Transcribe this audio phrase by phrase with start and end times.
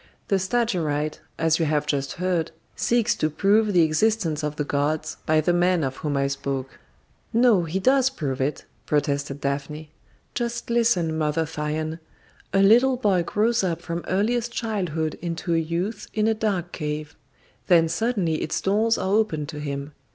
[0.29, 5.17] "The Stagirite, as you have just heard, seeks to prove the existence of the gods
[5.27, 6.79] by the man of whom I spoke."
[7.31, 9.91] "No, he does prove it," protested Daphne.
[10.33, 11.99] "Just listen, Mother Thyone.
[12.51, 17.15] A little boy grows up from earliest childhood into a youth in a dark cave.
[17.67, 19.91] Then suddenly its doors are opened to him.